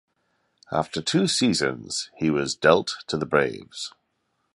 [0.71, 3.93] After two seasons, he was dealt to the Braves.